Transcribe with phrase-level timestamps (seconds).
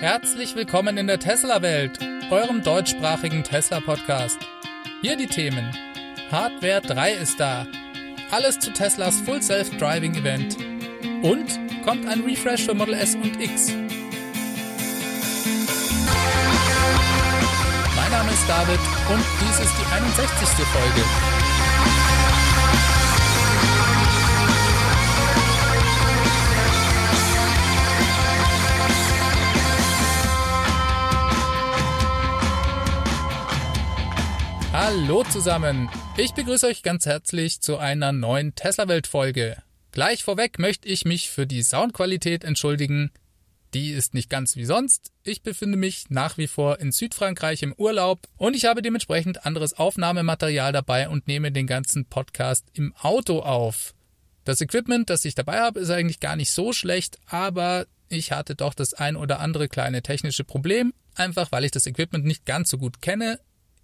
[0.00, 1.98] Herzlich willkommen in der Tesla-Welt,
[2.30, 4.38] eurem deutschsprachigen Tesla-Podcast.
[5.02, 5.76] Hier die Themen.
[6.30, 7.66] Hardware 3 ist da.
[8.30, 10.56] Alles zu Teslas Full Self-Driving Event.
[11.22, 13.72] Und kommt ein Refresh für Model S und X.
[17.96, 18.80] Mein Name ist David
[19.10, 20.64] und dies ist die 61.
[20.66, 21.47] Folge.
[35.00, 35.88] Hallo zusammen.
[36.16, 39.62] Ich begrüße euch ganz herzlich zu einer neuen Tesla-Welt-Folge.
[39.92, 43.12] Gleich vorweg möchte ich mich für die Soundqualität entschuldigen.
[43.74, 45.12] Die ist nicht ganz wie sonst.
[45.22, 49.72] Ich befinde mich nach wie vor in Südfrankreich im Urlaub und ich habe dementsprechend anderes
[49.72, 53.94] Aufnahmematerial dabei und nehme den ganzen Podcast im Auto auf.
[54.44, 58.56] Das Equipment, das ich dabei habe, ist eigentlich gar nicht so schlecht, aber ich hatte
[58.56, 62.68] doch das ein oder andere kleine technische Problem, einfach weil ich das Equipment nicht ganz
[62.68, 63.38] so gut kenne.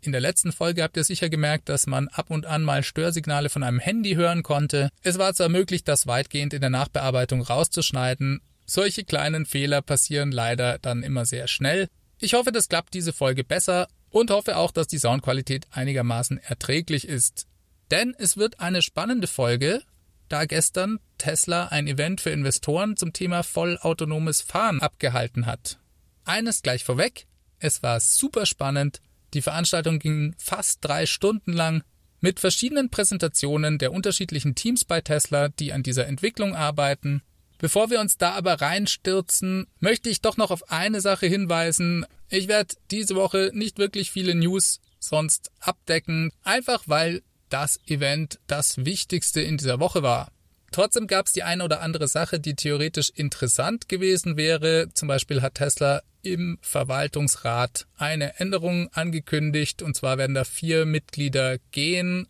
[0.05, 3.49] In der letzten Folge habt ihr sicher gemerkt, dass man ab und an mal Störsignale
[3.49, 4.91] von einem Handy hören konnte.
[5.03, 8.43] Es war zwar möglich, das weitgehend in der Nachbearbeitung rauszuschneiden.
[8.67, 11.89] Solche kleinen Fehler passieren leider dann immer sehr schnell.
[12.19, 17.09] Ich hoffe, das klappt diese Folge besser und hoffe auch, dass die Soundqualität einigermaßen erträglich
[17.09, 17.47] ist.
[17.91, 19.81] Denn es wird eine spannende Folge,
[20.29, 25.79] da gestern Tesla ein Event für Investoren zum Thema vollautonomes Fahren abgehalten hat.
[26.27, 27.27] Eines gleich vorweg,
[27.59, 29.01] es war super spannend
[29.35, 31.83] die Veranstaltung ging fast drei Stunden lang
[32.21, 37.23] mit verschiedenen Präsentationen der unterschiedlichen Teams bei Tesla, die an dieser Entwicklung arbeiten.
[37.59, 42.07] Bevor wir uns da aber reinstürzen, möchte ich doch noch auf eine Sache hinweisen.
[42.29, 48.85] Ich werde diese Woche nicht wirklich viele News sonst abdecken, einfach weil das Event das
[48.85, 50.31] Wichtigste in dieser Woche war.
[50.75, 54.89] Trotzdem gab es die eine oder andere Sache, die theoretisch interessant gewesen wäre.
[54.93, 61.59] Zum Beispiel hat Tesla im Verwaltungsrat eine Änderung angekündigt, und zwar werden da vier Mitglieder
[61.71, 62.27] gehen.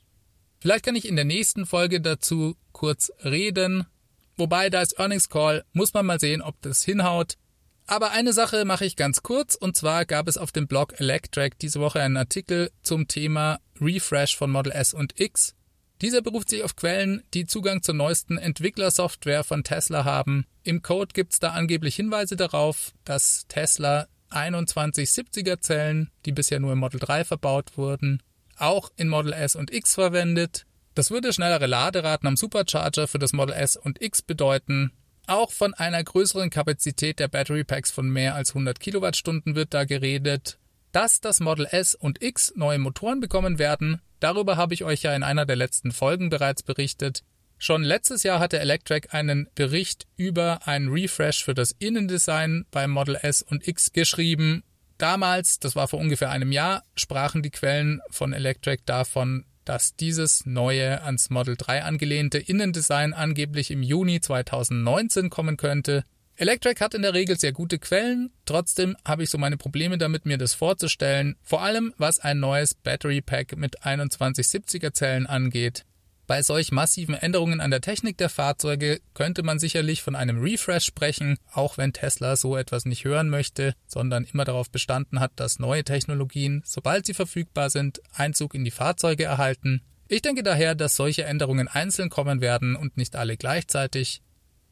[0.61, 3.87] Vielleicht kann ich in der nächsten Folge dazu kurz reden.
[4.37, 7.39] Wobei da ist Earnings Call, muss man mal sehen, ob das hinhaut.
[7.87, 11.59] Aber eine Sache mache ich ganz kurz, und zwar gab es auf dem Blog Electrac
[11.59, 15.55] diese Woche einen Artikel zum Thema Refresh von Model S und X.
[16.05, 20.45] Dieser beruft sich auf Quellen, die Zugang zur neuesten Entwicklersoftware von Tesla haben.
[20.63, 26.75] Im Code gibt es da angeblich Hinweise darauf, dass Tesla 2170er Zellen, die bisher nur
[26.75, 28.23] im Model 3 verbaut wurden,
[28.59, 30.67] auch in Model S und X verwendet.
[30.95, 34.93] Das würde schnellere Laderaten am Supercharger für das Model S und X bedeuten.
[35.27, 39.85] Auch von einer größeren Kapazität der Battery Packs von mehr als 100 Kilowattstunden wird da
[39.85, 40.59] geredet.
[40.95, 45.15] Dass das Model S und X neue Motoren bekommen werden, Darüber habe ich euch ja
[45.15, 47.25] in einer der letzten Folgen bereits berichtet.
[47.59, 53.17] Schon letztes Jahr hatte Electrek einen Bericht über einen Refresh für das Innendesign beim Model
[53.17, 54.65] S und X geschrieben.
[54.97, 60.47] Damals, das war vor ungefähr einem Jahr, sprachen die Quellen von Electrek davon, dass dieses
[60.47, 66.07] neue ans Model 3 angelehnte Innendesign angeblich im Juni 2019 kommen könnte.
[66.37, 70.27] Electrek hat in der Regel sehr gute Quellen, trotzdem habe ich so meine Probleme damit,
[70.27, 75.85] mir das vorzustellen, vor allem was ein neues Battery Pack mit 2170er Zellen angeht.
[76.27, 80.87] Bei solch massiven Änderungen an der Technik der Fahrzeuge könnte man sicherlich von einem Refresh
[80.87, 85.61] sprechen, auch wenn Tesla so etwas nicht hören möchte, sondern immer darauf bestanden hat, dass
[85.61, 89.83] neue Technologien, sobald sie verfügbar sind, Einzug in die Fahrzeuge erhalten.
[90.09, 94.23] Ich denke daher, dass solche Änderungen einzeln kommen werden und nicht alle gleichzeitig.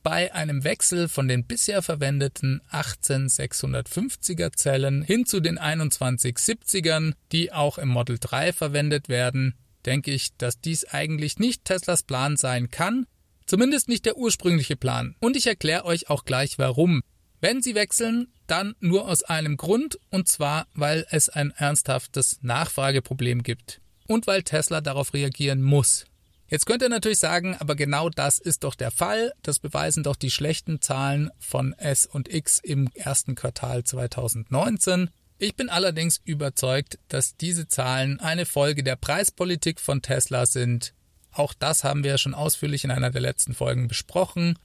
[0.03, 7.79] Bei einem Wechsel von den bisher verwendeten 18650er Zellen hin zu den 2170ern, die auch
[7.79, 9.55] im Model 3 verwendet werden,
[9.87, 13.07] denke ich, dass dies eigentlich nicht Teslas Plan sein kann,
[13.47, 15.15] zumindest nicht der ursprüngliche Plan.
[15.21, 17.03] Und ich erkläre euch auch gleich warum.
[17.41, 23.45] Wenn Sie wechseln, dann nur aus einem Grund, und zwar, weil es ein ernsthaftes Nachfrageproblem
[23.45, 26.07] gibt und weil Tesla darauf reagieren muss.
[26.53, 29.33] Jetzt könnt ihr natürlich sagen, aber genau das ist doch der Fall.
[29.41, 35.09] Das beweisen doch die schlechten Zahlen von S und X im ersten Quartal 2019.
[35.39, 40.93] Ich bin allerdings überzeugt, dass diese Zahlen eine Folge der Preispolitik von Tesla sind.
[41.31, 44.59] Auch das haben wir schon ausführlich in einer der letzten Folgen besprochen.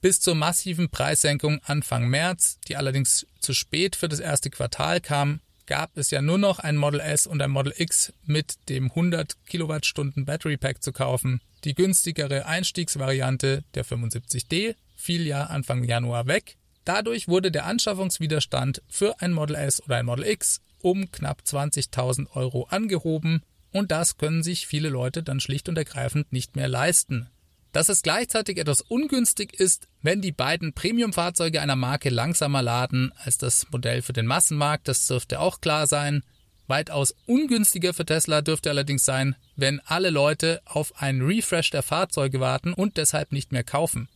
[0.00, 5.40] Bis zur massiven Preissenkung Anfang März, die allerdings zu spät für das erste Quartal kam,
[5.70, 9.36] gab es ja nur noch ein Model S und ein Model X mit dem 100
[9.46, 11.40] Kilowattstunden Battery Pack zu kaufen.
[11.62, 16.56] Die günstigere Einstiegsvariante, der 75D, fiel ja Anfang Januar weg.
[16.84, 22.32] Dadurch wurde der Anschaffungswiderstand für ein Model S oder ein Model X um knapp 20.000
[22.34, 27.28] Euro angehoben und das können sich viele Leute dann schlicht und ergreifend nicht mehr leisten.
[27.72, 33.38] Dass es gleichzeitig etwas ungünstig ist, wenn die beiden Premium-Fahrzeuge einer Marke langsamer laden als
[33.38, 36.22] das Modell für den Massenmarkt, das dürfte auch klar sein.
[36.66, 42.40] Weitaus ungünstiger für Tesla dürfte allerdings sein, wenn alle Leute auf einen Refresh der Fahrzeuge
[42.40, 44.08] warten und deshalb nicht mehr kaufen.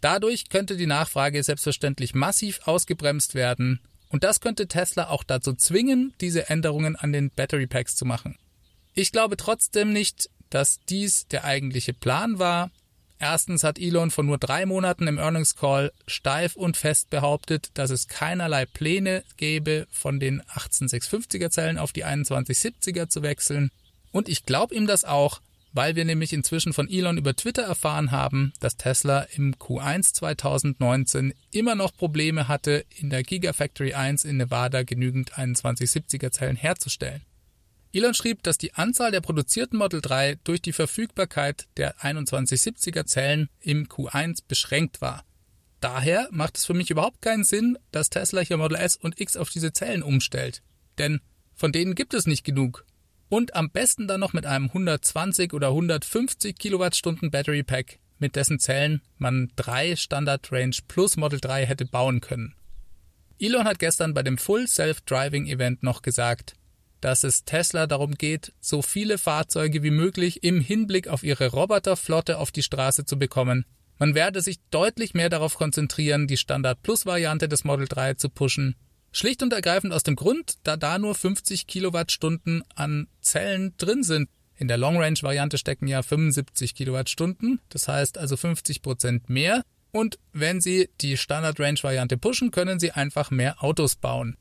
[0.00, 6.14] Dadurch könnte die Nachfrage selbstverständlich massiv ausgebremst werden und das könnte Tesla auch dazu zwingen,
[6.20, 8.36] diese Änderungen an den Battery Packs zu machen.
[8.94, 12.70] Ich glaube trotzdem nicht, dass dies der eigentliche Plan war.
[13.18, 17.90] Erstens hat Elon vor nur drei Monaten im Earnings Call steif und fest behauptet, dass
[17.90, 23.70] es keinerlei Pläne gäbe, von den 18650er Zellen auf die 2170er zu wechseln.
[24.12, 25.40] Und ich glaube ihm das auch,
[25.72, 31.34] weil wir nämlich inzwischen von Elon über Twitter erfahren haben, dass Tesla im Q1 2019
[31.52, 37.22] immer noch Probleme hatte, in der Gigafactory 1 in Nevada genügend 2170er Zellen herzustellen.
[37.96, 43.48] Elon schrieb, dass die Anzahl der produzierten Model 3 durch die Verfügbarkeit der 2170er Zellen
[43.60, 45.24] im Q1 beschränkt war.
[45.80, 49.38] Daher macht es für mich überhaupt keinen Sinn, dass Tesla hier Model S und X
[49.38, 50.62] auf diese Zellen umstellt.
[50.98, 51.20] Denn
[51.54, 52.84] von denen gibt es nicht genug
[53.30, 58.58] und am besten dann noch mit einem 120 oder 150 Kilowattstunden Battery Pack, mit dessen
[58.58, 62.54] Zellen man drei Standard Range Plus Model 3 hätte bauen können.
[63.38, 66.56] Elon hat gestern bei dem Full Self-Driving Event noch gesagt,
[67.06, 72.36] dass es Tesla darum geht, so viele Fahrzeuge wie möglich im Hinblick auf ihre Roboterflotte
[72.36, 73.64] auf die Straße zu bekommen.
[73.96, 78.28] Man werde sich deutlich mehr darauf konzentrieren, die Standard Plus Variante des Model 3 zu
[78.28, 78.74] pushen
[79.12, 84.28] Schlicht und ergreifend aus dem Grund, da da nur 50 Kilowattstunden an Zellen drin sind.
[84.56, 89.62] In der Long Range Variante stecken ja 75 Kilowattstunden, das heißt also 50 Prozent mehr.
[89.92, 94.36] Und wenn Sie die Standard Range Variante pushen, können Sie einfach mehr Autos bauen.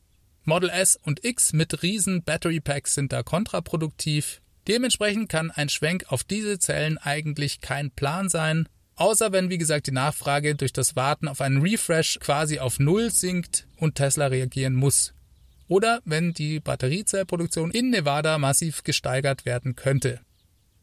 [0.45, 4.41] Model S und X mit riesen Battery Packs sind da kontraproduktiv.
[4.67, 8.69] Dementsprechend kann ein Schwenk auf diese Zellen eigentlich kein Plan sein.
[8.95, 13.11] Außer wenn, wie gesagt, die Nachfrage durch das Warten auf einen Refresh quasi auf Null
[13.11, 15.13] sinkt und Tesla reagieren muss.
[15.67, 20.21] Oder wenn die Batteriezellproduktion in Nevada massiv gesteigert werden könnte.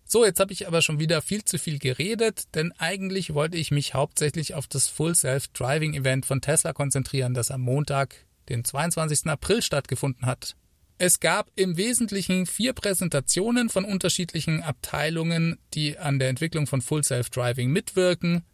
[0.05, 3.71] So, jetzt habe ich aber schon wieder viel zu viel geredet, denn eigentlich wollte ich
[3.71, 8.65] mich hauptsächlich auf das Full Self Driving Event von Tesla konzentrieren, das am Montag, den
[8.65, 9.27] 22.
[9.27, 10.57] April stattgefunden hat.
[10.99, 17.03] Es gab im Wesentlichen vier Präsentationen von unterschiedlichen Abteilungen, die an der Entwicklung von Full
[17.03, 18.45] Self Driving mitwirken.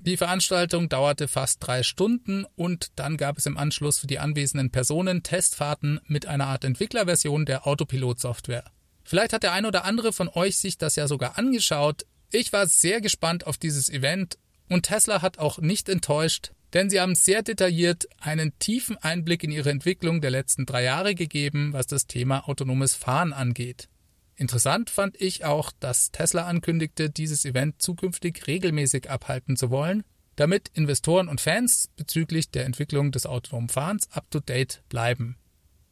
[0.00, 4.70] Die Veranstaltung dauerte fast drei Stunden und dann gab es im Anschluss für die anwesenden
[4.70, 8.70] Personen Testfahrten mit einer Art Entwicklerversion der Autopilot-Software.
[9.02, 12.04] Vielleicht hat der ein oder andere von euch sich das ja sogar angeschaut.
[12.30, 14.36] Ich war sehr gespannt auf dieses Event
[14.68, 19.52] und Tesla hat auch nicht enttäuscht denn sie haben sehr detailliert einen tiefen Einblick in
[19.52, 23.88] ihre Entwicklung der letzten drei Jahre gegeben, was das Thema autonomes Fahren angeht.
[24.36, 30.02] Interessant fand ich auch, dass Tesla ankündigte, dieses Event zukünftig regelmäßig abhalten zu wollen,
[30.34, 35.36] damit Investoren und Fans bezüglich der Entwicklung des autonomen Fahrens up-to-date bleiben.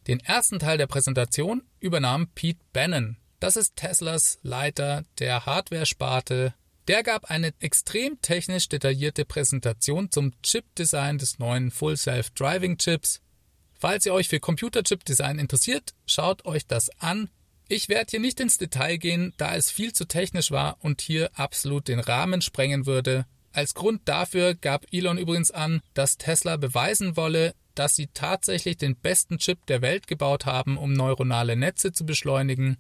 [0.09, 3.17] Den ersten Teil der Präsentation übernahm Pete Bannon.
[3.39, 6.55] Das ist Teslas Leiter der Hardware-Sparte
[6.89, 13.21] der gab eine extrem technisch detaillierte Präsentation zum Chip-Design des neuen Full Self-Driving Chips.
[13.79, 17.31] Falls ihr euch für Computerchip-Design interessiert, schaut euch das an.
[17.69, 21.31] Ich werde hier nicht ins Detail gehen, da es viel zu technisch war und hier
[21.35, 23.27] absolut den Rahmen sprengen würde.
[23.53, 28.97] Als Grund dafür gab Elon übrigens an, dass Tesla beweisen wolle, dass sie tatsächlich den
[28.97, 32.77] besten Chip der Welt gebaut haben, um neuronale Netze zu beschleunigen.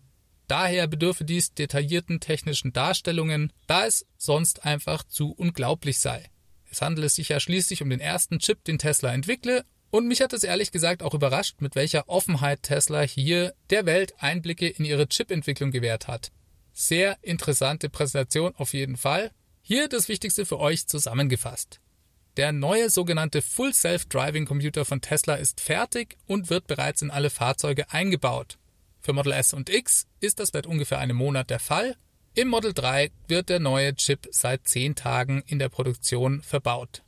[0.48, 6.30] Daher bedürfe dies detaillierten technischen Darstellungen, da es sonst einfach zu unglaublich sei.
[6.70, 10.32] Es handele sich ja schließlich um den ersten Chip, den Tesla entwickle, und mich hat
[10.32, 15.06] es ehrlich gesagt auch überrascht, mit welcher Offenheit Tesla hier der Welt Einblicke in ihre
[15.06, 16.32] Chipentwicklung gewährt hat.
[16.72, 19.32] Sehr interessante Präsentation auf jeden Fall.
[19.60, 21.80] Hier das Wichtigste für euch zusammengefasst.
[22.38, 27.28] Der neue sogenannte Full Self-Driving Computer von Tesla ist fertig und wird bereits in alle
[27.28, 28.56] Fahrzeuge eingebaut.
[29.02, 31.96] Für Model S und X ist das seit ungefähr einem Monat der Fall.
[32.34, 37.02] Im Model 3 wird der neue Chip seit zehn Tagen in der Produktion verbaut.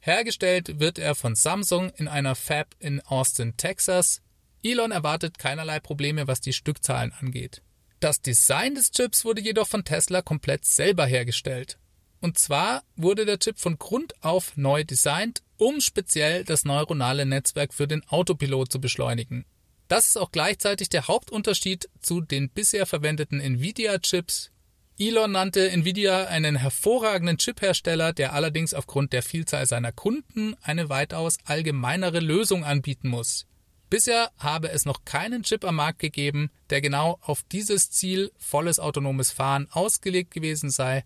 [0.00, 4.20] Hergestellt wird er von Samsung in einer Fab in Austin, Texas.
[4.64, 7.62] Elon erwartet keinerlei Probleme, was die Stückzahlen angeht.
[8.00, 11.78] Das Design des Chips wurde jedoch von Tesla komplett selber hergestellt.
[12.20, 17.72] Und zwar wurde der Chip von Grund auf neu designt, um speziell das neuronale Netzwerk
[17.72, 19.44] für den Autopilot zu beschleunigen.
[19.88, 24.50] Das ist auch gleichzeitig der Hauptunterschied zu den bisher verwendeten Nvidia-Chips.
[24.98, 31.38] Elon nannte Nvidia einen hervorragenden Chiphersteller, der allerdings aufgrund der Vielzahl seiner Kunden eine weitaus
[31.44, 33.46] allgemeinere Lösung anbieten muss.
[33.90, 38.80] Bisher habe es noch keinen Chip am Markt gegeben, der genau auf dieses Ziel volles
[38.80, 41.04] autonomes Fahren ausgelegt gewesen sei.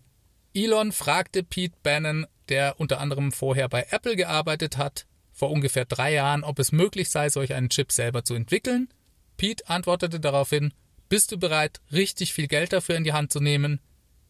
[0.53, 5.05] Elon fragte Pete Bannon, der unter anderem vorher bei Apple gearbeitet hat,
[5.43, 8.87] vor ungefähr drei Jahren, ob es möglich sei, solch einen Chip selber zu entwickeln.
[9.35, 10.73] Pete antwortete daraufhin,
[11.09, 13.81] bist du bereit, richtig viel Geld dafür in die Hand zu nehmen?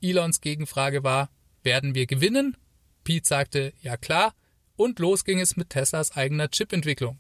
[0.02, 1.30] Elons Gegenfrage war,
[1.62, 2.58] werden wir gewinnen?
[3.04, 4.34] Pete sagte, ja klar,
[4.76, 7.20] und los ging es mit Teslas eigener Chipentwicklung.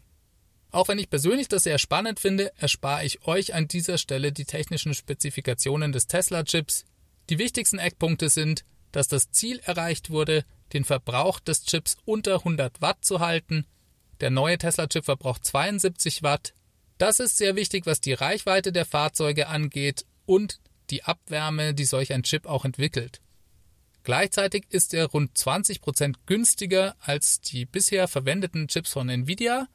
[0.71, 4.45] Auch wenn ich persönlich das sehr spannend finde, erspare ich euch an dieser Stelle die
[4.45, 6.85] technischen Spezifikationen des Tesla-Chips.
[7.29, 12.81] Die wichtigsten Eckpunkte sind, dass das Ziel erreicht wurde, den Verbrauch des Chips unter 100
[12.81, 13.67] Watt zu halten.
[14.23, 16.53] Der neue Tesla-Chip verbraucht 72 Watt.
[16.97, 20.61] Das ist sehr wichtig, was die Reichweite der Fahrzeuge angeht und
[20.91, 23.19] die Abwärme, die solch ein Chip auch entwickelt.
[24.03, 29.67] Gleichzeitig ist er rund 20 Prozent günstiger als die bisher verwendeten Chips von Nvidia.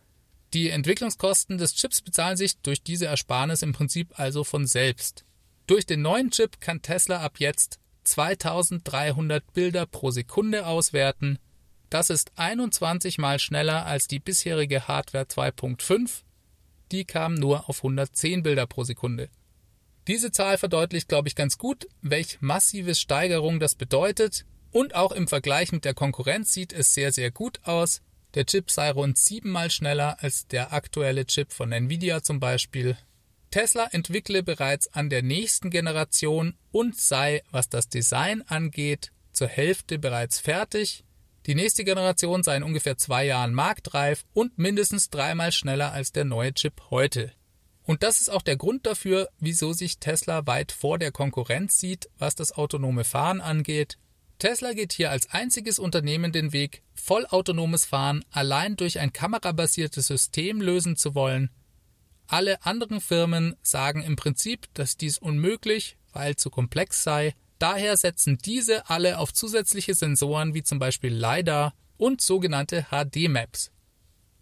[0.55, 5.27] Die Entwicklungskosten des Chips bezahlen sich durch diese Ersparnis im Prinzip also von selbst.
[5.67, 11.39] Durch den neuen Chip kann Tesla ab jetzt 2300 Bilder pro Sekunde auswerten.
[11.91, 16.23] Das ist 21 mal schneller als die bisherige Hardware 2.5.
[16.93, 19.31] Die kam nur auf 110 Bilder pro Sekunde.
[20.07, 24.45] Diese Zahl verdeutlicht, glaube ich, ganz gut, welch massive Steigerung das bedeutet.
[24.71, 28.03] Und auch im Vergleich mit der Konkurrenz sieht es sehr, sehr gut aus.
[28.35, 32.97] Der Chip sei rund siebenmal schneller als der aktuelle Chip von Nvidia zum Beispiel.
[33.51, 39.99] Tesla entwickle bereits an der nächsten Generation und sei, was das Design angeht, zur Hälfte
[39.99, 41.05] bereits fertig.
[41.49, 46.27] Die nächste Generation sei in ungefähr zwei Jahren marktreif und mindestens dreimal schneller als der
[46.27, 47.33] neue Chip heute.
[47.85, 52.11] Und das ist auch der Grund dafür, wieso sich Tesla weit vor der Konkurrenz sieht,
[52.19, 53.97] was das autonome Fahren angeht.
[54.39, 60.61] Tesla geht hier als einziges Unternehmen den Weg, vollautonomes Fahren allein durch ein kamerabasiertes System
[60.61, 61.49] lösen zu wollen.
[62.27, 67.33] Alle anderen Firmen sagen im Prinzip, dass dies unmöglich, weil zu komplex sei.
[67.59, 73.73] Daher setzen diese alle auf zusätzliche Sensoren wie zum Beispiel LiDAR und sogenannte HD-Maps.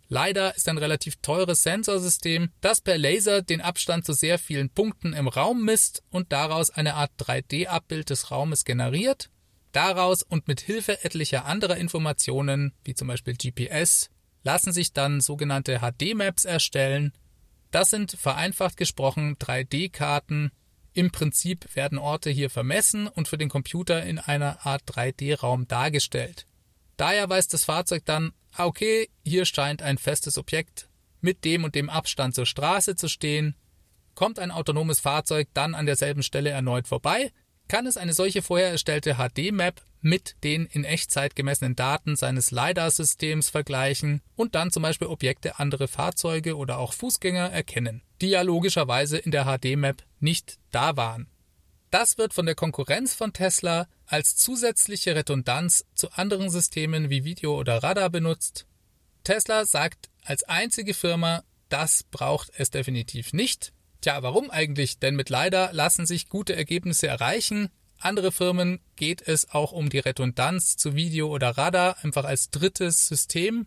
[0.09, 5.13] LiDAR ist ein relativ teures Sensorsystem, das per Laser den Abstand zu sehr vielen Punkten
[5.15, 9.31] im Raum misst und daraus eine Art 3D-Abbild des Raumes generiert.
[9.73, 14.11] Daraus und mit Hilfe etlicher anderer Informationen, wie zum Beispiel GPS,
[14.45, 17.13] lassen sich dann sogenannte HD-Maps erstellen.
[17.73, 20.53] Das sind vereinfacht gesprochen 3D-Karten.
[20.97, 26.47] Im Prinzip werden Orte hier vermessen und für den Computer in einer Art 3D-Raum dargestellt.
[26.97, 30.89] Daher weiß das Fahrzeug dann, ah, okay, hier scheint ein festes Objekt
[31.21, 33.57] mit dem und dem Abstand zur Straße zu stehen.
[34.15, 37.31] Kommt ein autonomes Fahrzeug dann an derselben Stelle erneut vorbei,
[37.69, 43.51] kann es eine solche vorher erstellte HD-Map mit den in Echtzeit gemessenen Daten seines LiDAR-Systems
[43.51, 49.19] vergleichen und dann zum Beispiel Objekte anderer Fahrzeuge oder auch Fußgänger erkennen, die ja logischerweise
[49.19, 51.29] in der HD-Map nicht da waren.
[51.91, 57.59] Das wird von der Konkurrenz von Tesla als zusätzliche Redundanz zu anderen Systemen wie Video
[57.59, 58.67] oder Radar benutzt.
[59.25, 63.73] Tesla sagt als einzige Firma, das braucht es definitiv nicht.
[64.01, 64.99] Tja, warum eigentlich?
[64.99, 67.71] Denn mit LiDAR lassen sich gute Ergebnisse erreichen.
[67.99, 73.09] Andere Firmen geht es auch um die Redundanz zu Video oder Radar, einfach als drittes
[73.09, 73.67] System.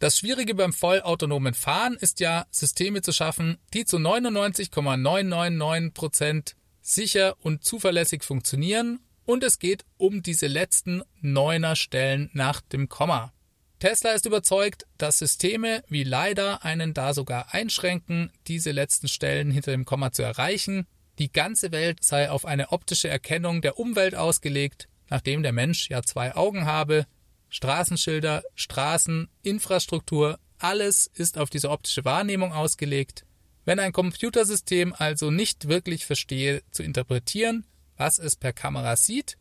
[0.00, 7.36] Das Schwierige beim vollautonomen Fahren ist ja, Systeme zu schaffen, die zu 99,999 Prozent sicher
[7.40, 13.34] und zuverlässig funktionieren und es geht um diese letzten neuner Stellen nach dem Komma.
[13.78, 19.72] Tesla ist überzeugt, dass Systeme wie LiDAR einen da sogar einschränken, diese letzten Stellen hinter
[19.72, 20.86] dem Komma zu erreichen.
[21.18, 26.02] Die ganze Welt sei auf eine optische Erkennung der Umwelt ausgelegt, nachdem der Mensch ja
[26.02, 27.04] zwei Augen habe.
[27.50, 33.24] Straßenschilder, Straßen, Infrastruktur, alles ist auf diese optische Wahrnehmung ausgelegt.
[33.64, 37.66] Wenn ein Computersystem also nicht wirklich verstehe zu interpretieren,
[37.96, 39.36] was es per Kamera sieht,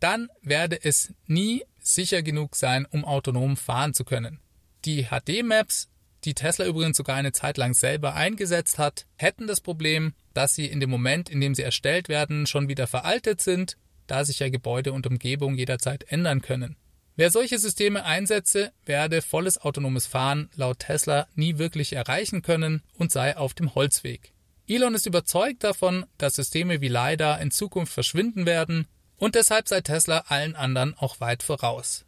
[0.00, 4.40] dann werde es nie sicher genug sein, um autonom fahren zu können.
[4.84, 5.88] Die HD-Maps,
[6.24, 10.66] die Tesla übrigens sogar eine Zeit lang selber eingesetzt hat, hätten das Problem, dass sie
[10.66, 13.76] in dem Moment, in dem sie erstellt werden, schon wieder veraltet sind,
[14.06, 16.76] da sich ja Gebäude und Umgebung jederzeit ändern können.
[17.14, 23.12] Wer solche Systeme einsetze, werde volles autonomes Fahren laut Tesla nie wirklich erreichen können und
[23.12, 24.32] sei auf dem Holzweg.
[24.66, 28.86] Elon ist überzeugt davon, dass Systeme wie LiDAR in Zukunft verschwinden werden
[29.18, 32.06] und deshalb sei Tesla allen anderen auch weit voraus.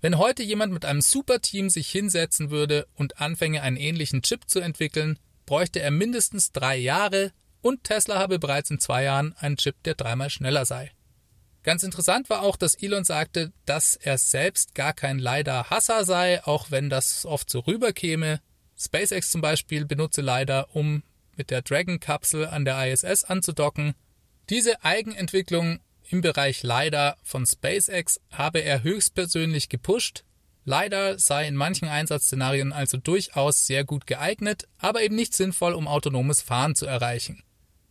[0.00, 4.60] Wenn heute jemand mit einem Superteam sich hinsetzen würde und anfänge, einen ähnlichen Chip zu
[4.60, 9.82] entwickeln, bräuchte er mindestens drei Jahre und Tesla habe bereits in zwei Jahren einen Chip,
[9.84, 10.90] der dreimal schneller sei.
[11.64, 16.70] Ganz interessant war auch, dass Elon sagte, dass er selbst gar kein LiDAR-Hasser sei, auch
[16.70, 18.40] wenn das oft so rüberkäme.
[18.78, 21.02] SpaceX zum Beispiel benutze LiDAR, um
[21.36, 23.94] mit der Dragon-Kapsel an der ISS anzudocken.
[24.50, 25.80] Diese Eigenentwicklung
[26.10, 30.24] im Bereich LiDAR von SpaceX habe er höchstpersönlich gepusht.
[30.66, 35.88] LiDAR sei in manchen Einsatzszenarien also durchaus sehr gut geeignet, aber eben nicht sinnvoll, um
[35.88, 37.42] autonomes Fahren zu erreichen.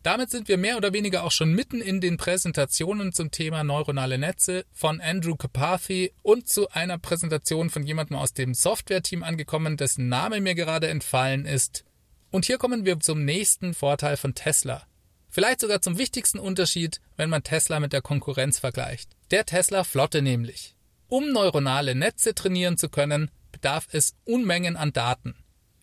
[0.04, 4.18] Damit sind wir mehr oder weniger auch schon mitten in den Präsentationen zum Thema neuronale
[4.18, 10.10] Netze von Andrew Carpathy und zu einer Präsentation von jemandem aus dem Software-Team angekommen, dessen
[10.10, 11.86] Name mir gerade entfallen ist.
[12.30, 14.82] Und hier kommen wir zum nächsten Vorteil von Tesla.
[15.30, 19.08] Vielleicht sogar zum wichtigsten Unterschied, wenn man Tesla mit der Konkurrenz vergleicht.
[19.30, 20.76] Der Tesla Flotte nämlich.
[21.08, 25.34] Um neuronale Netze trainieren zu können, bedarf es Unmengen an Daten.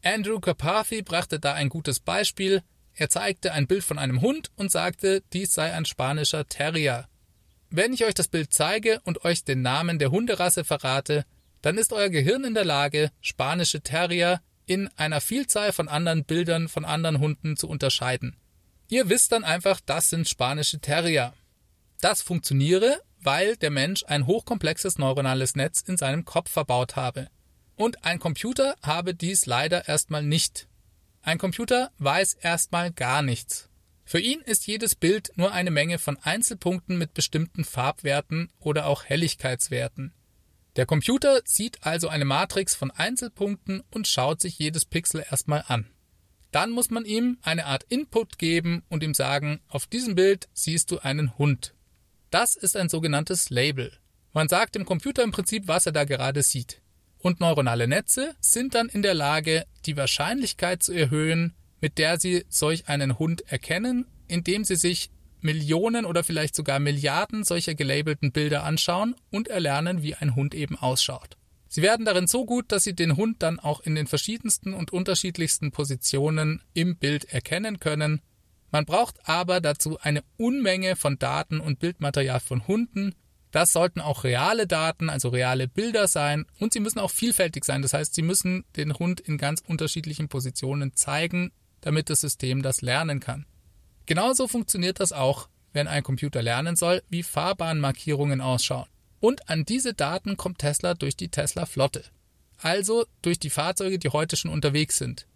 [0.04, 2.62] Andrew Carpathy brachte da ein gutes Beispiel,
[2.94, 7.08] er zeigte ein Bild von einem Hund und sagte, dies sei ein spanischer Terrier.
[7.70, 11.26] Wenn ich euch das Bild zeige und euch den Namen der Hunderasse verrate,
[11.62, 16.68] dann ist euer Gehirn in der Lage, spanische Terrier in einer Vielzahl von anderen Bildern
[16.68, 18.36] von anderen Hunden zu unterscheiden.
[18.90, 21.34] Ihr wisst dann einfach, das sind spanische Terrier.
[22.02, 27.28] Das funktioniere, weil der Mensch ein hochkomplexes neuronales Netz in seinem Kopf verbaut habe.
[27.76, 30.68] Und ein Computer habe dies leider erstmal nicht.
[31.24, 33.70] Ein Computer weiß erstmal gar nichts.
[34.04, 39.06] Für ihn ist jedes Bild nur eine Menge von Einzelpunkten mit bestimmten Farbwerten oder auch
[39.06, 40.14] Helligkeitswerten.
[40.76, 45.88] Der Computer sieht also eine Matrix von Einzelpunkten und schaut sich jedes Pixel erstmal an.
[46.52, 50.92] Dann muss man ihm eine Art Input geben und ihm sagen, auf diesem Bild siehst
[50.92, 51.76] du einen Hund.
[52.32, 53.94] Das ist ein sogenanntes Label.
[54.34, 56.82] Man sagt dem Computer im Prinzip, was er da gerade sieht.
[57.22, 62.46] Und neuronale Netze sind dann in der Lage, die Wahrscheinlichkeit zu erhöhen, mit der sie
[62.50, 68.64] solch einen Hund erkennen, indem sie sich Millionen oder vielleicht sogar Milliarden solcher gelabelten Bilder
[68.64, 71.38] anschauen und erlernen, wie ein Hund eben ausschaut.
[71.68, 74.92] Sie werden darin so gut, dass sie den Hund dann auch in den verschiedensten und
[74.92, 78.22] unterschiedlichsten Positionen im Bild erkennen können.
[78.72, 83.16] Man braucht aber dazu eine Unmenge von Daten und Bildmaterial von Hunden,
[83.52, 87.82] das sollten auch reale Daten, also reale Bilder sein und sie müssen auch vielfältig sein.
[87.82, 92.82] Das heißt, sie müssen den Hund in ganz unterschiedlichen Positionen zeigen, damit das System das
[92.82, 93.46] lernen kann.
[94.06, 98.88] Genauso funktioniert das auch, wenn ein Computer lernen soll, wie Fahrbahnmarkierungen ausschauen.
[99.20, 102.04] Und an diese Daten kommt Tesla durch die Tesla-Flotte.
[102.58, 105.28] Also durch die Fahrzeuge, die heute schon unterwegs sind.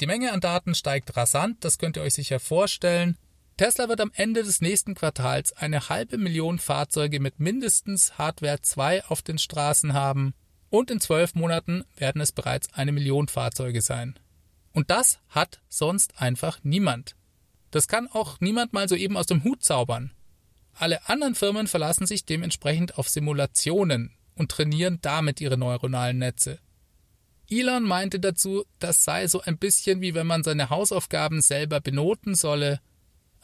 [0.00, 3.16] Die Menge an Daten steigt rasant, das könnt ihr euch sicher vorstellen.
[3.56, 9.04] Tesla wird am Ende des nächsten Quartals eine halbe Million Fahrzeuge mit mindestens Hardware 2
[9.06, 10.34] auf den Straßen haben
[10.70, 14.18] und in zwölf Monaten werden es bereits eine Million Fahrzeuge sein.
[14.72, 17.14] Und das hat sonst einfach niemand.
[17.70, 20.12] Das kann auch niemand mal so eben aus dem Hut zaubern.
[20.74, 26.58] Alle anderen Firmen verlassen sich dementsprechend auf Simulationen und trainieren damit ihre neuronalen Netze.
[27.50, 32.34] Elon meinte dazu, das sei so ein bisschen wie wenn man seine Hausaufgaben selber benoten
[32.34, 32.80] solle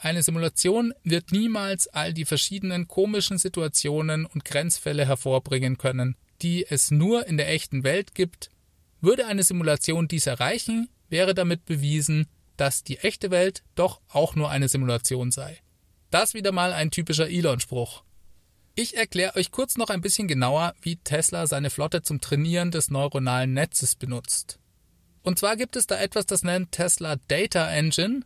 [0.01, 6.93] eine Simulation wird niemals all die verschiedenen komischen Situationen und Grenzfälle hervorbringen können, die es
[6.93, 8.49] nur in der echten Welt gibt.
[9.01, 14.51] Würde eine Simulation dies erreichen, wäre damit bewiesen, dass die echte Welt doch auch nur
[14.51, 15.59] eine Simulation sei.
[16.11, 18.05] Das wieder mal ein typischer Elon-Spruch.
[18.77, 22.91] Ich erkläre euch kurz noch ein bisschen genauer, wie Tesla seine Flotte zum Trainieren des
[22.91, 24.61] neuronalen Netzes benutzt.
[25.23, 28.21] Und zwar gibt es da etwas, das nennt Tesla Data Engine,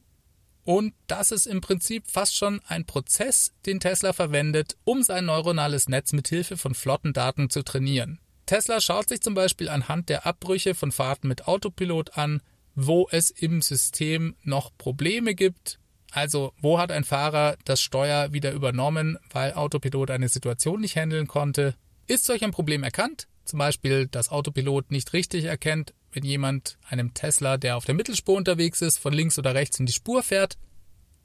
[0.65, 5.89] und das ist im Prinzip fast schon ein Prozess, den Tesla verwendet, um sein neuronales
[5.89, 8.21] Netz mit Hilfe von Flottendaten zu trainieren.
[8.47, 12.43] Tesla schaut sich zum Beispiel anhand der Abbrüche von Fahrten mit Autopilot an,
[12.75, 15.79] wo es im System noch Probleme gibt.
[16.11, 21.27] Also, wo hat ein Fahrer das Steuer wieder übernommen, weil Autopilot eine Situation nicht handeln
[21.27, 21.75] konnte?
[22.07, 23.29] Ist solch ein Problem erkannt?
[23.45, 28.37] Zum Beispiel, dass Autopilot nicht richtig erkennt, wenn jemand einem Tesla, der auf der Mittelspur
[28.37, 30.57] unterwegs ist, von links oder rechts in die Spur fährt.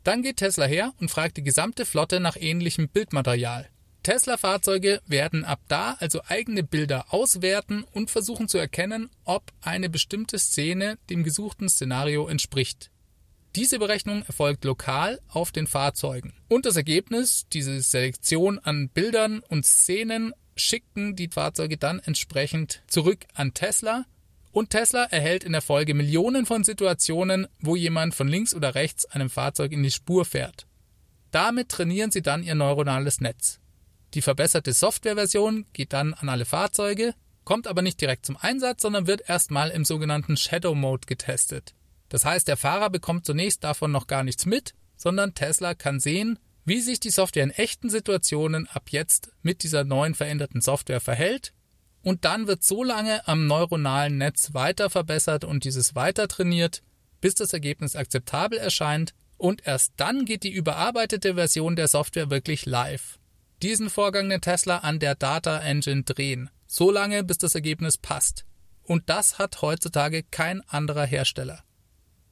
[0.03, 3.69] Dann geht Tesla her und fragt die gesamte Flotte nach ähnlichem Bildmaterial.
[4.03, 10.39] Tesla-Fahrzeuge werden ab da also eigene Bilder auswerten und versuchen zu erkennen, ob eine bestimmte
[10.39, 12.89] Szene dem gesuchten Szenario entspricht.
[13.57, 16.33] Diese Berechnung erfolgt lokal auf den Fahrzeugen.
[16.47, 23.25] Und das Ergebnis, diese Selektion an Bildern und Szenen, schicken die Fahrzeuge dann entsprechend zurück
[23.33, 24.05] an Tesla
[24.57, 29.05] und Tesla erhält in der Folge Millionen von Situationen, wo jemand von links oder rechts
[29.05, 30.65] einem Fahrzeug in die Spur fährt.
[31.29, 33.59] Damit trainieren sie dann ihr neuronales Netz.
[34.15, 39.05] Die verbesserte Softwareversion geht dann an alle Fahrzeuge, kommt aber nicht direkt zum Einsatz, sondern
[39.05, 41.75] wird erstmal im sogenannten Shadow Mode getestet.
[42.09, 46.39] Das heißt, der Fahrer bekommt zunächst davon noch gar nichts mit, sondern Tesla kann sehen,
[46.65, 51.53] wie sich die Software in echten Situationen ab jetzt mit dieser neuen veränderten Software verhält.
[52.07, 56.81] Und dann wird so lange am neuronalen Netz weiter verbessert und dieses weiter trainiert,
[57.19, 62.65] bis das Ergebnis akzeptabel erscheint und erst dann geht die überarbeitete Version der Software wirklich
[62.65, 63.19] live.
[63.61, 68.45] diesen Vorgang der Tesla an der Data Engine drehen, so lange bis das Ergebnis passt.
[68.83, 71.65] Und das hat heutzutage kein anderer Hersteller.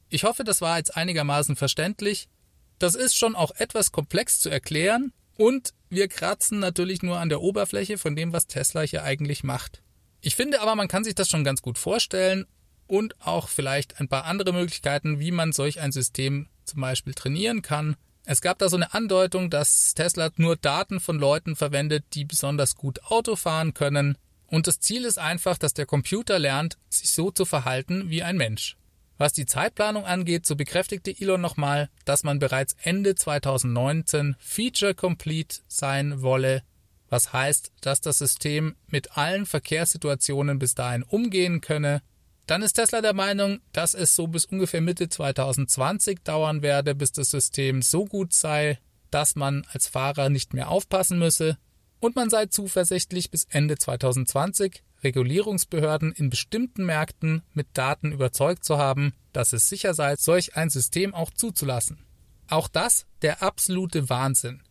[0.08, 2.30] Ich hoffe, das war jetzt einigermaßen verständlich.
[2.78, 7.40] Das ist schon auch etwas komplex zu erklären und wir kratzen natürlich nur an der
[7.40, 9.82] Oberfläche von dem, was Tesla hier eigentlich macht.
[10.20, 12.46] Ich finde aber, man kann sich das schon ganz gut vorstellen
[12.86, 17.62] und auch vielleicht ein paar andere Möglichkeiten, wie man solch ein System zum Beispiel trainieren
[17.62, 17.96] kann.
[18.24, 22.74] Es gab da so eine Andeutung, dass Tesla nur Daten von Leuten verwendet, die besonders
[22.74, 24.18] gut Auto fahren können.
[24.48, 28.36] Und das Ziel ist einfach, dass der Computer lernt, sich so zu verhalten wie ein
[28.36, 28.76] Mensch.
[29.18, 35.60] Was die Zeitplanung angeht, so bekräftigte Elon nochmal, dass man bereits Ende 2019 Feature Complete
[35.68, 36.62] sein wolle,
[37.08, 42.02] was heißt, dass das System mit allen Verkehrssituationen bis dahin umgehen könne.
[42.46, 47.12] Dann ist Tesla der Meinung, dass es so bis ungefähr Mitte 2020 dauern werde, bis
[47.12, 48.78] das System so gut sei,
[49.10, 51.56] dass man als Fahrer nicht mehr aufpassen müsse,
[51.98, 58.76] und man sei zuversichtlich bis Ende 2020 Regulierungsbehörden in bestimmten Märkten mit Daten überzeugt zu
[58.78, 62.04] haben, dass es sicher sei, solch ein System auch zuzulassen.
[62.48, 64.62] Auch das der absolute Wahnsinn.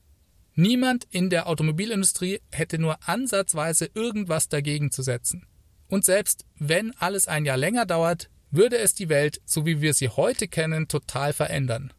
[0.53, 5.47] Niemand in der Automobilindustrie hätte nur ansatzweise irgendwas dagegen zu setzen.
[5.87, 9.93] Und selbst wenn alles ein Jahr länger dauert, würde es die Welt, so wie wir
[9.93, 11.93] sie heute kennen, total verändern.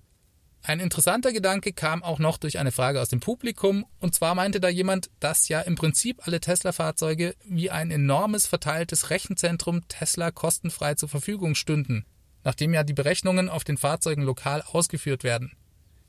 [0.69, 4.59] Ein interessanter Gedanke kam auch noch durch eine Frage aus dem Publikum, und zwar meinte
[4.59, 10.97] da jemand, dass ja im Prinzip alle Tesla-Fahrzeuge wie ein enormes verteiltes Rechenzentrum Tesla kostenfrei
[10.97, 12.05] zur Verfügung stünden,
[12.43, 15.53] nachdem ja die Berechnungen auf den Fahrzeugen lokal ausgeführt werden.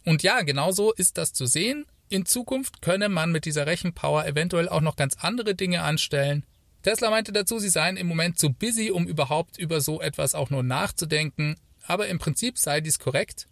[0.06, 1.86] Und ja, genauso ist das zu sehen.
[2.10, 6.48] In Zukunft könne man mit dieser Rechenpower eventuell auch noch ganz andere Dinge anstellen.
[6.82, 10.50] Tesla meinte dazu, sie seien im Moment zu busy, um überhaupt über so etwas auch
[10.50, 13.46] nur nachzudenken, aber im Prinzip sei dies korrekt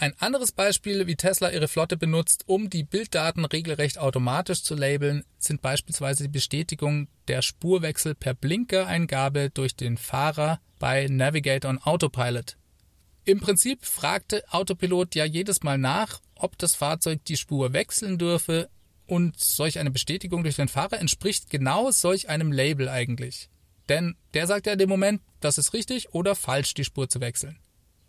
[0.00, 5.24] ein anderes Beispiel, wie Tesla ihre Flotte benutzt, um die Bilddaten regelrecht automatisch zu labeln,
[5.38, 12.56] sind beispielsweise die Bestätigung der Spurwechsel per Blinkereingabe durch den Fahrer bei Navigator on Autopilot.
[13.24, 18.70] Im Prinzip fragte Autopilot ja jedes Mal nach, ob das Fahrzeug die Spur wechseln dürfe,
[19.06, 23.50] und solch eine Bestätigung durch den Fahrer entspricht genau solch einem Label eigentlich.
[23.88, 27.20] Denn der sagt ja in dem Moment, das ist richtig oder falsch, die Spur zu
[27.20, 27.58] wechseln.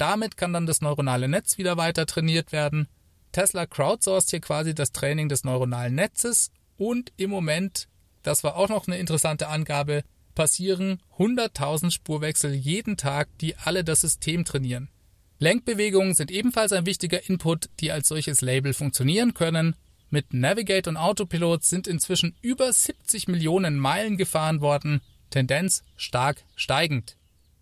[0.02, 2.88] Damit kann dann das neuronale Netz wieder weiter trainiert werden.
[3.34, 7.88] Tesla crowdsourced hier quasi das Training des neuronalen Netzes und im Moment,
[8.24, 14.02] das war auch noch eine interessante Angabe, passieren 100.000 Spurwechsel jeden Tag, die alle das
[14.02, 14.90] System trainieren.
[15.38, 19.76] Lenkbewegungen sind ebenfalls ein wichtiger Input, die als solches Label funktionieren können.
[20.10, 27.18] Mit Navigate und Autopilot sind inzwischen über 70 Millionen Meilen gefahren worden, Tendenz stark steigend.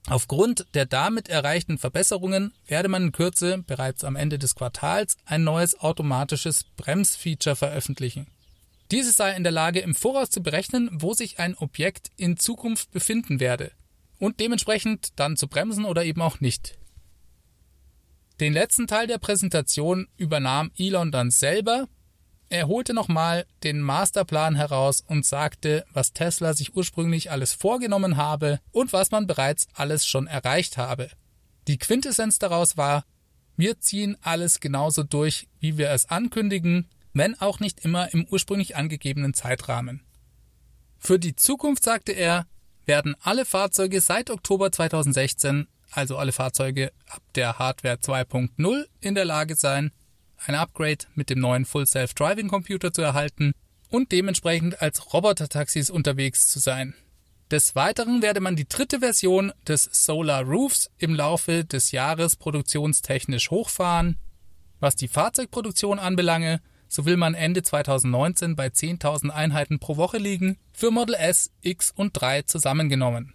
[0.09, 5.43] Aufgrund der damit erreichten Verbesserungen werde man in Kürze, bereits am Ende des Quartals, ein
[5.43, 8.25] neues automatisches Bremsfeature veröffentlichen.
[8.89, 12.89] Dieses sei in der Lage, im Voraus zu berechnen, wo sich ein Objekt in Zukunft
[12.89, 13.71] befinden werde
[14.17, 16.79] und dementsprechend dann zu bremsen oder eben auch nicht.
[18.39, 21.87] Den letzten Teil der Präsentation übernahm Elon dann selber,
[22.49, 28.59] er holte nochmal den Masterplan heraus und sagte, was Tesla sich ursprünglich alles vorgenommen habe
[28.71, 31.09] und was man bereits alles schon erreicht habe.
[31.67, 33.05] Die Quintessenz daraus war,
[33.55, 38.75] wir ziehen alles genauso durch, wie wir es ankündigen, wenn auch nicht immer im ursprünglich
[38.75, 40.01] angegebenen Zeitrahmen.
[40.97, 42.47] Für die Zukunft, sagte er,
[42.85, 49.25] werden alle Fahrzeuge seit Oktober 2016, also alle Fahrzeuge ab der Hardware 2.0, in der
[49.25, 49.91] Lage sein,
[50.45, 53.53] ein Upgrade mit dem neuen Full Self-Driving Computer zu erhalten
[53.89, 56.93] und dementsprechend als Roboter-Taxis unterwegs zu sein.
[57.51, 63.49] Des Weiteren werde man die dritte Version des Solar Roofs im Laufe des Jahres produktionstechnisch
[63.49, 64.17] hochfahren.
[64.79, 70.57] Was die Fahrzeugproduktion anbelange, so will man Ende 2019 bei 10.000 Einheiten pro Woche liegen,
[70.71, 73.33] für Model S, X und 3 zusammengenommen.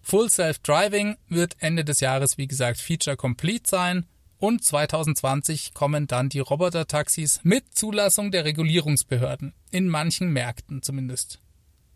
[0.00, 4.06] Full Self-Driving wird Ende des Jahres wie gesagt Feature Complete sein
[4.40, 11.40] und 2020 kommen dann die Roboter-Taxis mit Zulassung der Regulierungsbehörden, in manchen Märkten zumindest.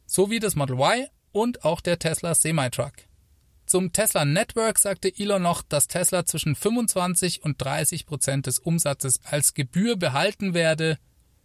[0.07, 2.92] Sowie das Model Y und auch der Tesla Semi-Truck.
[3.66, 9.20] Zum Tesla Network sagte Elon noch, dass Tesla zwischen 25 und 30 Prozent des Umsatzes
[9.24, 10.98] als Gebühr behalten werde.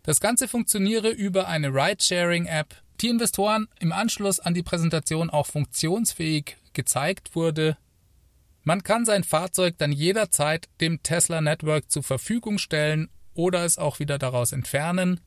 [0.03, 6.57] Das Ganze funktioniere über eine Ride-Sharing-App, die Investoren im Anschluss an die Präsentation auch funktionsfähig
[6.73, 7.77] gezeigt wurde
[8.63, 13.99] man kann sein Fahrzeug dann jederzeit dem Tesla Network zur Verfügung stellen oder es auch
[13.99, 15.21] wieder daraus entfernen.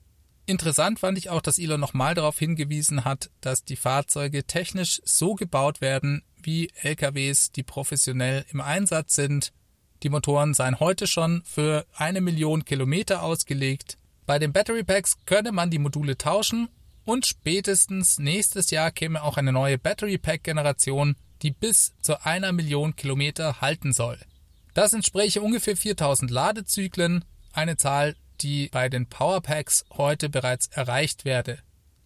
[0.44, 5.34] Interessant fand ich auch, dass Elon nochmal darauf hingewiesen hat, dass die Fahrzeuge technisch so
[5.34, 9.52] gebaut werden wie LKWs, die professionell im Einsatz sind.
[10.02, 15.52] Die Motoren seien heute schon für eine Million Kilometer ausgelegt Bei den Battery Packs könne
[15.52, 16.68] man die Module tauschen
[17.04, 22.52] und spätestens nächstes Jahr käme auch eine neue Battery Pack Generation, die bis zu einer
[22.52, 24.18] Million Kilometer halten soll.
[24.74, 31.58] Das entspräche ungefähr 4000 Ladezyklen, eine Zahl, die bei den Powerpacks heute bereits erreicht werde.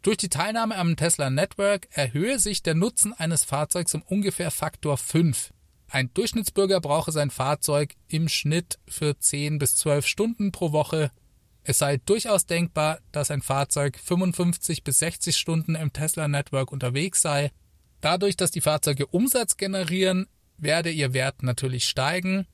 [0.03, 4.99] Durch die Teilnahme am Tesla Network erhöhe sich der Nutzen eines Fahrzeugs um ungefähr Faktor
[4.99, 5.53] 5.
[5.88, 11.11] Ein Durchschnittsbürger brauche sein Fahrzeug im Schnitt für 10 bis 12 Stunden pro Woche.
[11.62, 17.22] Es sei durchaus denkbar, dass ein Fahrzeug 55 bis 60 Stunden im Tesla Network unterwegs
[17.22, 17.51] sei.
[18.00, 20.26] Dadurch, dass die Fahrzeuge Umsatz generieren,
[20.59, 22.46] werde ihr Wert natürlich steigen.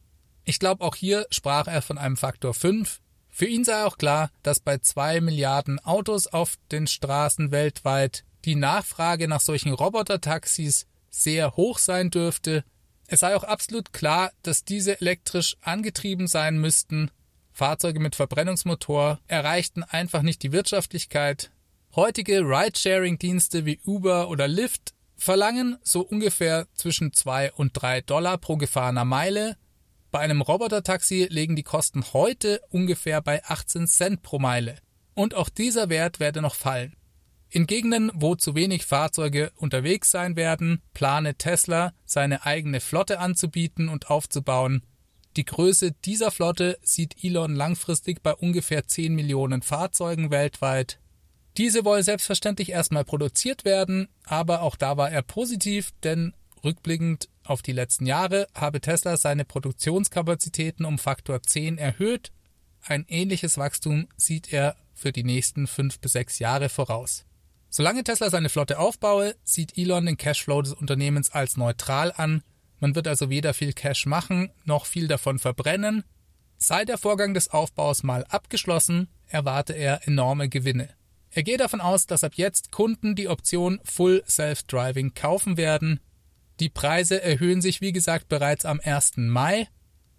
[0.44, 3.00] Ich glaube, auch hier sprach er von einem Faktor 5.
[3.28, 8.56] Für ihn sei auch klar, dass bei zwei Milliarden Autos auf den Straßen weltweit die
[8.56, 12.64] Nachfrage nach solchen Robotertaxis sehr hoch sein dürfte.
[13.06, 17.10] Es sei auch absolut klar, dass diese elektrisch angetrieben sein müssten.
[17.52, 21.50] Fahrzeuge mit Verbrennungsmotor erreichten einfach nicht die Wirtschaftlichkeit.
[21.94, 28.56] Heutige Ridesharing-Dienste wie Uber oder Lyft verlangen so ungefähr zwischen zwei und drei Dollar pro
[28.56, 29.56] gefahrener Meile
[30.12, 34.76] bei einem Robotertaxi liegen die Kosten heute ungefähr bei 18 Cent pro Meile.
[35.14, 36.94] Und auch dieser Wert werde noch fallen.
[37.48, 43.88] In Gegenden, wo zu wenig Fahrzeuge unterwegs sein werden, plane Tesla, seine eigene Flotte anzubieten
[43.88, 44.82] und aufzubauen.
[45.36, 50.98] Die Größe dieser Flotte sieht Elon langfristig bei ungefähr 10 Millionen Fahrzeugen weltweit.
[51.58, 56.34] Diese wollen selbstverständlich erstmal produziert werden, aber auch da war er positiv, denn
[56.64, 62.32] rückblickend auf die letzten Jahre habe Tesla seine Produktionskapazitäten um Faktor 10 erhöht.
[62.82, 67.24] Ein ähnliches Wachstum sieht er für die nächsten fünf bis sechs Jahre voraus.
[67.68, 72.42] Solange Tesla seine Flotte aufbaue, sieht Elon den Cashflow des Unternehmens als neutral an.
[72.80, 76.04] Man wird also weder viel Cash machen, noch viel davon verbrennen.
[76.58, 80.90] Sei der Vorgang des Aufbaus mal abgeschlossen, erwarte er enorme Gewinne.
[81.34, 85.98] Er geht davon aus, dass ab jetzt Kunden die Option Full Self-Driving kaufen werden,
[86.60, 89.16] die Preise erhöhen sich, wie gesagt, bereits am 1.
[89.16, 89.66] Mai.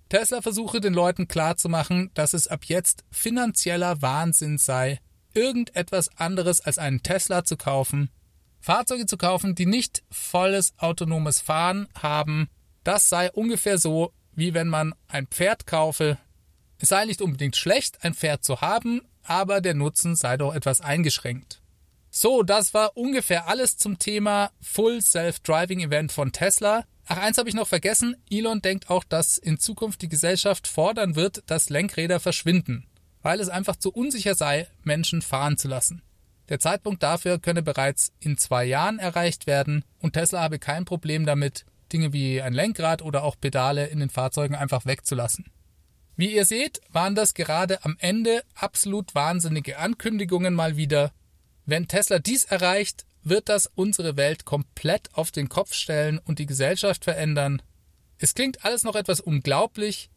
[0.10, 5.00] Tesla versuche den Leuten klarzumachen, dass es ab jetzt finanzieller Wahnsinn sei,
[5.34, 8.10] irgendetwas anderes als einen Tesla zu kaufen,
[8.60, 12.50] Fahrzeuge zu kaufen, die nicht volles autonomes Fahren haben.
[12.84, 16.18] Das sei ungefähr so, wie wenn man ein Pferd kaufe.
[16.78, 20.82] Es sei nicht unbedingt schlecht, ein Pferd zu haben, aber der Nutzen sei doch etwas
[20.82, 21.62] eingeschränkt.
[22.10, 26.86] So, das war ungefähr alles zum Thema Full Self-Driving Event von Tesla.
[27.08, 28.16] Ach, eins habe ich noch vergessen.
[28.30, 32.86] Elon denkt auch, dass in Zukunft die Gesellschaft fordern wird, dass Lenkräder verschwinden,
[33.24, 36.04] weil es einfach zu unsicher sei, Menschen fahren zu lassen.
[36.50, 41.26] Der Zeitpunkt dafür könne bereits in zwei Jahren erreicht werden und Tesla habe kein Problem
[41.26, 45.46] damit, Dinge wie ein Lenkrad oder auch Pedale in den Fahrzeugen einfach wegzulassen.
[46.16, 51.12] Wie ihr seht, waren das gerade am Ende absolut wahnsinnige Ankündigungen mal wieder
[51.66, 56.46] wenn Tesla dies erreicht, wird das unsere Welt komplett auf den Kopf stellen und die
[56.46, 57.62] Gesellschaft verändern.
[58.18, 60.10] Es klingt alles noch etwas unglaublich,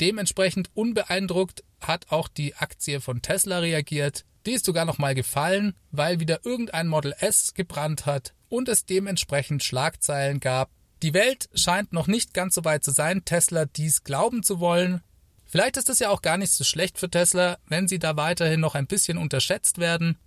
[0.00, 4.24] dementsprechend unbeeindruckt hat auch die Aktie von Tesla reagiert.
[4.46, 8.86] Die ist sogar noch mal gefallen, weil wieder irgendein Model S gebrannt hat und es
[8.86, 10.70] dementsprechend Schlagzeilen gab.
[11.02, 15.02] Die Welt scheint noch nicht ganz so weit zu sein, Tesla dies glauben zu wollen.
[15.54, 18.58] Vielleicht ist es ja auch gar nicht so schlecht für Tesla, wenn sie da weiterhin
[18.58, 20.18] noch ein bisschen unterschätzt werden.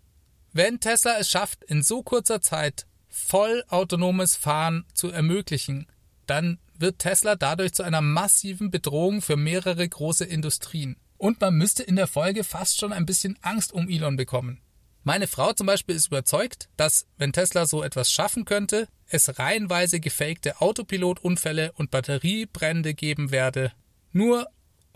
[0.54, 5.88] Wenn Tesla es schafft, in so kurzer Zeit voll autonomes Fahren zu ermöglichen,
[6.28, 10.96] dann wird Tesla dadurch zu einer massiven Bedrohung für mehrere große Industrien.
[11.18, 14.62] Und man müsste in der Folge fast schon ein bisschen Angst um Elon bekommen.
[15.04, 20.00] Meine Frau zum Beispiel ist überzeugt, dass, wenn Tesla so etwas schaffen könnte, es reihenweise
[20.00, 23.74] gefakte Autopilotunfälle und Batteriebrände geben werde,
[24.14, 24.48] nur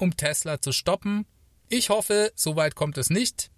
[0.02, 1.26] um Tesla zu stoppen.
[1.70, 3.52] Ich hoffe, so weit kommt es nicht.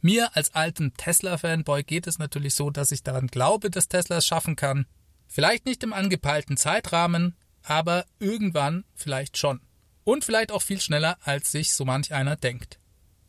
[0.00, 4.26] Mir als alten Tesla-Fanboy geht es natürlich so, dass ich daran glaube, dass Tesla es
[4.26, 4.86] schaffen kann.
[5.28, 9.60] Vielleicht nicht im angepeilten Zeitrahmen, aber irgendwann vielleicht schon.
[10.04, 12.80] Und vielleicht auch viel schneller, als sich so manch einer denkt.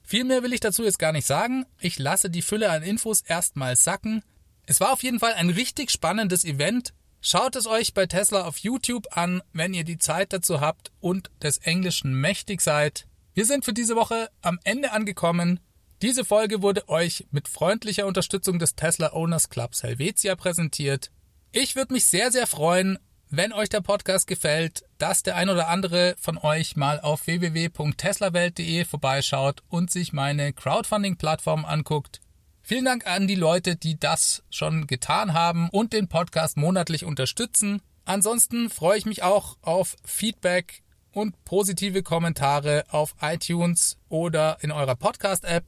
[0.01, 1.65] Viel mehr will ich dazu jetzt gar nicht sagen.
[1.79, 4.23] Ich lasse die Fülle an Infos erstmal sacken.
[4.65, 6.93] Es war auf jeden Fall ein richtig spannendes Event.
[7.23, 11.29] Schaut es euch bei Tesla auf YouTube an, wenn ihr die Zeit dazu habt und
[11.43, 13.05] des Englischen mächtig seid.
[13.35, 15.59] Wir sind für diese Woche am Ende angekommen.
[16.01, 21.11] Diese Folge wurde euch mit freundlicher Unterstützung des Tesla Owners Clubs Helvetia präsentiert.
[21.51, 22.97] Ich würde mich sehr, sehr freuen,
[23.29, 28.83] wenn euch der Podcast gefällt, dass der ein oder andere von euch mal auf www.teslawelt.de
[28.85, 32.19] vorbeischaut und sich meine Crowdfunding-Plattform anguckt.
[32.63, 37.81] Vielen Dank an die Leute, die das schon getan haben und den Podcast monatlich unterstützen.
[38.05, 44.95] Ansonsten freue ich mich auch auf Feedback und positive Kommentare auf iTunes oder in eurer
[44.95, 45.65] Podcast-App.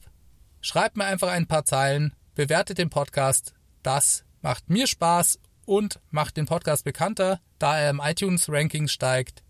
[0.60, 3.52] Schreibt mir einfach ein paar Zeilen, bewertet den Podcast.
[3.82, 9.42] Das macht mir Spaß und macht den Podcast bekannter, da er im iTunes-Ranking steigt.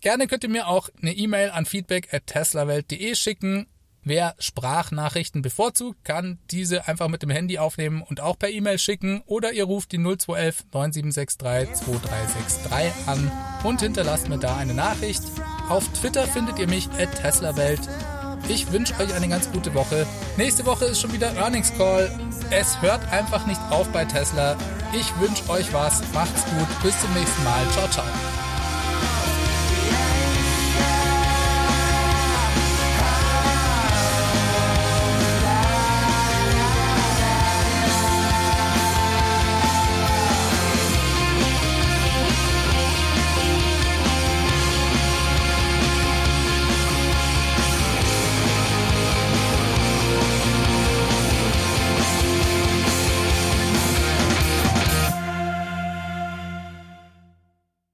[0.00, 3.66] Gerne könnt ihr mir auch eine E-Mail an feedback at teslawelt.de schicken.
[4.04, 9.22] Wer Sprachnachrichten bevorzugt, kann diese einfach mit dem Handy aufnehmen und auch per E-Mail schicken
[9.26, 13.30] oder ihr ruft die 0211 9763 2363 an
[13.62, 15.22] und hinterlasst mir da eine Nachricht.
[15.68, 17.80] Auf Twitter findet ihr mich at teslawelt.
[18.48, 20.04] Ich wünsche euch eine ganz gute Woche.
[20.36, 22.10] Nächste Woche ist schon wieder Earnings Call.
[22.50, 24.56] Es hört einfach nicht auf bei Tesla.
[24.92, 26.02] Ich wünsche euch was.
[26.12, 26.82] Macht's gut.
[26.82, 27.66] Bis zum nächsten Mal.
[27.70, 28.51] Ciao, ciao.